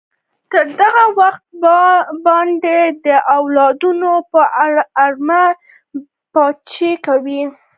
[0.51, 1.75] تر هغه وخته
[2.23, 2.67] به د
[3.03, 4.41] ده اولادونه په
[5.03, 5.43] ارامه
[6.33, 7.41] پاچاهي کوي.